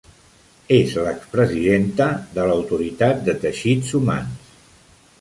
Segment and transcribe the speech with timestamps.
[0.77, 2.09] És l'expresidenta
[2.39, 4.53] de l'Autoritat de Teixits Humans.